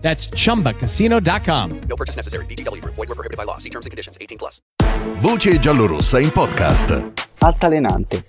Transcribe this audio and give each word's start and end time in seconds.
That's 0.00 0.30
chumbacasino.com. 0.30 1.80
No 1.86 1.96
purchase 1.96 2.16
necessary. 2.16 2.46
VGW 2.46 2.80
Group. 2.80 2.94
Void 2.94 3.08
were 3.08 3.14
prohibited 3.14 3.36
by 3.36 3.44
law. 3.44 3.58
See 3.58 3.68
terms 3.68 3.84
and 3.84 3.92
conditions. 3.92 4.16
18 4.18 4.38
plus. 4.38 4.62
Voce 5.20 5.58
giallorossa 5.58 6.18
in 6.18 6.30
podcast. 6.32 7.12
Altalenante. 7.38 8.24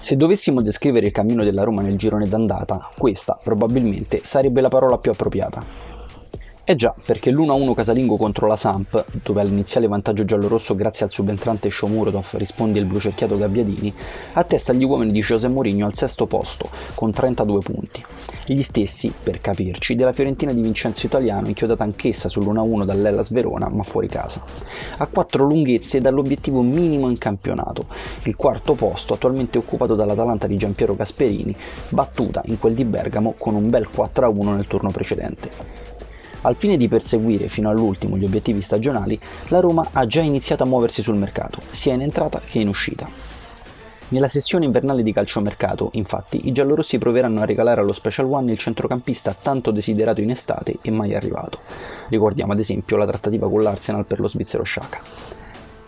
Se 0.00 0.16
dovessimo 0.16 0.60
descrivere 0.62 1.06
il 1.06 1.12
cammino 1.12 1.44
della 1.44 1.62
Roma 1.62 1.80
nel 1.82 1.96
girone 1.96 2.28
d'andata, 2.28 2.90
questa 2.98 3.38
probabilmente 3.40 4.20
sarebbe 4.24 4.60
la 4.60 4.68
parola 4.68 4.98
più 4.98 5.12
appropriata. 5.12 5.64
Eh 6.72 6.74
già, 6.74 6.94
perché 7.04 7.30
l'1-1 7.30 7.74
casalingo 7.74 8.16
contro 8.16 8.46
la 8.46 8.56
Samp, 8.56 9.04
dove 9.22 9.42
all'iniziale 9.42 9.86
vantaggio 9.88 10.24
giallorosso 10.24 10.74
grazie 10.74 11.04
al 11.04 11.10
subentrante 11.10 11.68
Shomurodov 11.68 12.26
risponde 12.36 12.78
il 12.78 12.86
blu 12.86 12.98
cerchiato 12.98 13.36
Gabbiadini, 13.36 13.92
attesta 14.32 14.72
gli 14.72 14.82
uomini 14.82 15.12
di 15.12 15.20
José 15.20 15.48
Mourinho 15.48 15.84
al 15.84 15.92
sesto 15.92 16.26
posto, 16.26 16.70
con 16.94 17.12
32 17.12 17.58
punti. 17.60 18.02
Gli 18.46 18.62
stessi, 18.62 19.12
per 19.22 19.42
capirci, 19.42 19.94
della 19.94 20.14
Fiorentina 20.14 20.54
di 20.54 20.62
Vincenzo 20.62 21.04
Italiano, 21.04 21.48
inchiodata 21.48 21.84
anch'essa 21.84 22.28
sull'1-1 22.28 22.86
dall'Ellas 22.86 23.30
Verona, 23.30 23.68
ma 23.68 23.82
fuori 23.82 24.08
casa. 24.08 24.42
A 24.96 25.06
quattro 25.08 25.44
lunghezze 25.44 26.00
dall'obiettivo 26.00 26.62
minimo 26.62 27.10
in 27.10 27.18
campionato, 27.18 27.84
il 28.22 28.34
quarto 28.34 28.72
posto 28.72 29.12
attualmente 29.12 29.58
occupato 29.58 29.94
dall'Atalanta 29.94 30.46
di 30.46 30.56
Giampiero 30.56 30.94
Gasperini, 30.94 31.54
battuta 31.90 32.40
in 32.46 32.58
quel 32.58 32.72
di 32.72 32.86
Bergamo 32.86 33.34
con 33.36 33.56
un 33.56 33.68
bel 33.68 33.90
4-1 33.94 34.54
nel 34.54 34.66
turno 34.66 34.90
precedente. 34.90 36.00
Al 36.42 36.56
fine 36.56 36.76
di 36.76 36.88
perseguire 36.88 37.48
fino 37.48 37.70
all'ultimo 37.70 38.16
gli 38.16 38.24
obiettivi 38.24 38.60
stagionali, 38.60 39.18
la 39.48 39.60
Roma 39.60 39.88
ha 39.92 40.06
già 40.06 40.20
iniziato 40.20 40.64
a 40.64 40.66
muoversi 40.66 41.00
sul 41.00 41.16
mercato, 41.16 41.60
sia 41.70 41.94
in 41.94 42.02
entrata 42.02 42.40
che 42.44 42.58
in 42.58 42.68
uscita. 42.68 43.08
Nella 44.08 44.28
sessione 44.28 44.64
invernale 44.64 45.02
di 45.02 45.12
calciomercato, 45.12 45.90
infatti, 45.94 46.48
i 46.48 46.52
giallorossi 46.52 46.98
proveranno 46.98 47.40
a 47.40 47.46
regalare 47.46 47.80
allo 47.80 47.94
Special 47.94 48.30
One 48.30 48.52
il 48.52 48.58
centrocampista 48.58 49.34
tanto 49.40 49.70
desiderato 49.70 50.20
in 50.20 50.30
estate 50.30 50.74
e 50.82 50.90
mai 50.90 51.14
arrivato. 51.14 51.60
Ricordiamo 52.08 52.52
ad 52.52 52.58
esempio 52.58 52.96
la 52.96 53.06
trattativa 53.06 53.48
con 53.48 53.62
l'Arsenal 53.62 54.04
per 54.04 54.20
lo 54.20 54.28
svizzero 54.28 54.64
Sciacca. 54.64 55.00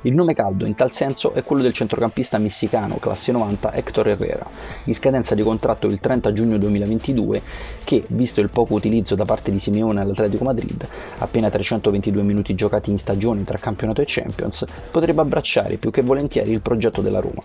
Il 0.06 0.14
nome 0.14 0.34
caldo 0.34 0.66
in 0.66 0.74
tal 0.74 0.92
senso 0.92 1.32
è 1.32 1.42
quello 1.44 1.62
del 1.62 1.72
centrocampista 1.72 2.36
messicano 2.36 2.96
classe 2.96 3.32
90 3.32 3.72
Héctor 3.72 4.08
Herrera, 4.08 4.44
in 4.84 4.92
scadenza 4.92 5.34
di 5.34 5.42
contratto 5.42 5.86
il 5.86 5.98
30 5.98 6.30
giugno 6.34 6.58
2022 6.58 7.40
che, 7.84 8.04
visto 8.08 8.42
il 8.42 8.50
poco 8.50 8.74
utilizzo 8.74 9.14
da 9.14 9.24
parte 9.24 9.50
di 9.50 9.58
Simeone 9.58 10.02
all'Atletico 10.02 10.44
Madrid, 10.44 10.86
appena 11.20 11.48
322 11.48 12.22
minuti 12.22 12.54
giocati 12.54 12.90
in 12.90 12.98
stagione 12.98 13.44
tra 13.44 13.56
campionato 13.56 14.02
e 14.02 14.04
Champions, 14.06 14.66
potrebbe 14.90 15.22
abbracciare 15.22 15.78
più 15.78 15.90
che 15.90 16.02
volentieri 16.02 16.52
il 16.52 16.60
progetto 16.60 17.00
della 17.00 17.20
Roma. 17.20 17.40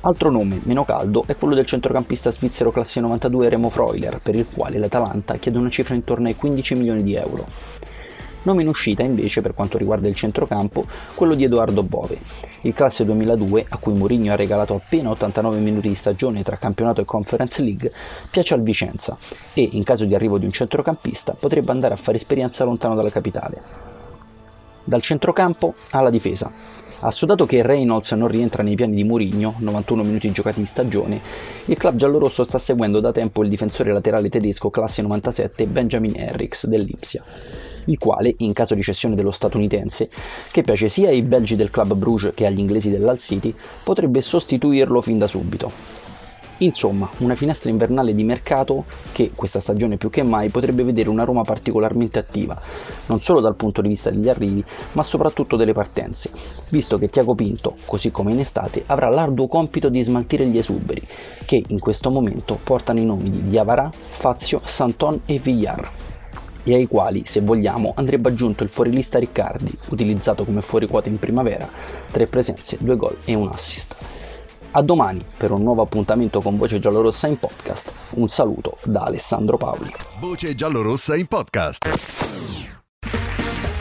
Altro 0.00 0.28
nome, 0.28 0.60
meno 0.64 0.84
caldo, 0.84 1.22
è 1.24 1.36
quello 1.36 1.54
del 1.54 1.66
centrocampista 1.66 2.32
svizzero 2.32 2.72
classe 2.72 2.98
92 2.98 3.48
Remo 3.48 3.70
Freuler, 3.70 4.18
per 4.20 4.34
il 4.34 4.48
quale 4.52 4.76
l'Atalanta 4.76 5.36
chiede 5.36 5.58
una 5.58 5.70
cifra 5.70 5.94
intorno 5.94 6.26
ai 6.26 6.34
15 6.34 6.74
milioni 6.74 7.04
di 7.04 7.14
euro. 7.14 7.46
Nome 8.42 8.62
in 8.62 8.68
uscita 8.68 9.02
invece 9.02 9.42
per 9.42 9.52
quanto 9.52 9.76
riguarda 9.76 10.08
il 10.08 10.14
centrocampo 10.14 10.86
quello 11.14 11.34
di 11.34 11.44
Edoardo 11.44 11.82
Bove, 11.82 12.18
il 12.62 12.72
classe 12.72 13.04
2002 13.04 13.66
a 13.68 13.76
cui 13.76 13.92
Mourinho 13.92 14.32
ha 14.32 14.36
regalato 14.36 14.74
appena 14.74 15.10
89 15.10 15.58
minuti 15.58 15.88
di 15.88 15.94
stagione 15.94 16.42
tra 16.42 16.56
campionato 16.56 17.02
e 17.02 17.04
Conference 17.04 17.60
League, 17.60 17.92
piace 18.30 18.54
al 18.54 18.62
Vicenza 18.62 19.18
e 19.52 19.68
in 19.72 19.84
caso 19.84 20.06
di 20.06 20.14
arrivo 20.14 20.38
di 20.38 20.46
un 20.46 20.52
centrocampista 20.52 21.36
potrebbe 21.38 21.70
andare 21.70 21.92
a 21.92 21.98
fare 21.98 22.16
esperienza 22.16 22.64
lontano 22.64 22.94
dalla 22.94 23.10
capitale. 23.10 23.62
Dal 24.84 25.02
centrocampo 25.02 25.74
alla 25.90 26.10
difesa. 26.10 26.50
Assodato 27.02 27.44
che 27.46 27.62
Reynolds 27.62 28.12
non 28.12 28.28
rientra 28.28 28.62
nei 28.62 28.74
piani 28.74 28.94
di 28.94 29.04
Mourinho, 29.04 29.54
91 29.58 30.02
minuti 30.02 30.30
giocati 30.32 30.60
in 30.60 30.66
stagione, 30.66 31.20
il 31.66 31.76
club 31.76 31.96
giallorosso 31.96 32.42
sta 32.42 32.58
seguendo 32.58 33.00
da 33.00 33.12
tempo 33.12 33.42
il 33.42 33.48
difensore 33.48 33.92
laterale 33.92 34.28
tedesco 34.30 34.70
classe 34.70 35.00
97 35.02 35.66
Benjamin 35.66 36.14
Henriks 36.16 36.66
dell'Ipsia 36.66 37.22
il 37.86 37.98
quale, 37.98 38.34
in 38.38 38.52
caso 38.52 38.74
di 38.74 38.82
cessione 38.82 39.14
dello 39.14 39.30
statunitense, 39.30 40.08
che 40.50 40.62
piace 40.62 40.88
sia 40.88 41.08
ai 41.08 41.22
belgi 41.22 41.56
del 41.56 41.70
Club 41.70 41.94
Bruges 41.94 42.34
che 42.34 42.46
agli 42.46 42.58
inglesi 42.58 42.90
dell'Al 42.90 43.18
City, 43.18 43.54
potrebbe 43.82 44.20
sostituirlo 44.20 45.00
fin 45.00 45.18
da 45.18 45.26
subito. 45.26 46.00
Insomma, 46.62 47.08
una 47.18 47.34
finestra 47.34 47.70
invernale 47.70 48.14
di 48.14 48.22
mercato 48.22 48.84
che 49.12 49.30
questa 49.34 49.60
stagione 49.60 49.96
più 49.96 50.10
che 50.10 50.22
mai 50.22 50.50
potrebbe 50.50 50.82
vedere 50.82 51.08
una 51.08 51.24
Roma 51.24 51.42
particolarmente 51.42 52.18
attiva, 52.18 52.60
non 53.06 53.20
solo 53.20 53.40
dal 53.40 53.54
punto 53.54 53.80
di 53.80 53.88
vista 53.88 54.10
degli 54.10 54.28
arrivi, 54.28 54.62
ma 54.92 55.02
soprattutto 55.02 55.56
delle 55.56 55.72
partenze, 55.72 56.30
visto 56.68 56.98
che 56.98 57.08
Tiago 57.08 57.34
Pinto, 57.34 57.76
così 57.86 58.10
come 58.10 58.32
in 58.32 58.40
estate, 58.40 58.82
avrà 58.86 59.08
l'arduo 59.08 59.48
compito 59.48 59.88
di 59.88 60.02
smaltire 60.02 60.46
gli 60.48 60.58
esuberi, 60.58 61.00
che 61.46 61.62
in 61.66 61.78
questo 61.78 62.10
momento 62.10 62.58
portano 62.62 63.00
i 63.00 63.06
nomi 63.06 63.30
di 63.30 63.40
Diavara, 63.40 63.90
Fazio, 63.90 64.60
Santon 64.62 65.22
e 65.24 65.38
Villar 65.38 66.09
e 66.64 66.74
ai 66.74 66.86
quali, 66.86 67.22
se 67.24 67.40
vogliamo, 67.40 67.92
andrebbe 67.96 68.28
aggiunto 68.28 68.62
il 68.62 68.70
fuorilista 68.70 69.18
Riccardi, 69.18 69.76
utilizzato 69.88 70.44
come 70.44 70.60
fuoriquota 70.60 71.08
in 71.08 71.18
primavera, 71.18 71.68
tre 72.10 72.26
presenze, 72.26 72.76
due 72.80 72.96
gol 72.96 73.16
e 73.24 73.34
un 73.34 73.48
assist. 73.52 73.94
A 74.72 74.82
domani 74.82 75.24
per 75.36 75.50
un 75.50 75.62
nuovo 75.62 75.82
appuntamento 75.82 76.40
con 76.40 76.56
Voce 76.56 76.78
Giallorossa 76.78 77.26
in 77.26 77.38
podcast. 77.38 77.92
Un 78.14 78.28
saluto 78.28 78.78
da 78.84 79.00
Alessandro 79.00 79.56
Paoli. 79.56 79.90
Voce 80.20 80.54
giallorossa 80.54 81.16
in 81.16 81.26
podcast. 81.26 81.88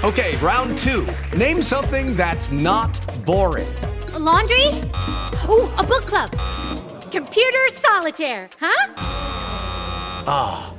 Okay, 0.02 0.36
round 0.42 0.78
two. 0.78 1.06
Name 1.36 1.62
something 1.62 2.16
that's 2.16 2.50
not 2.50 2.98
boring. 3.24 3.68
A 4.16 4.18
laundry? 4.18 4.82
Ooh, 5.48 5.70
a 5.76 5.84
book 5.84 6.06
club. 6.06 6.30
Computer 7.12 7.70
solitaire, 7.72 8.50
huh? 8.60 8.94
Ah, 10.26 10.72
oh, 10.72 10.79